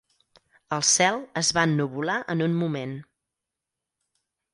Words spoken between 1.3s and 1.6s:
es